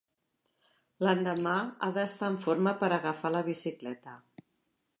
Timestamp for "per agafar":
2.79-3.33